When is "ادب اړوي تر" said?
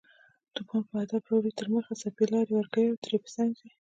1.03-1.67